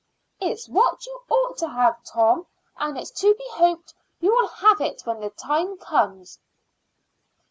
[0.39, 4.81] "It's what you ought to have, Tom, and it's to be hoped you will have
[4.81, 6.39] it when the time comes."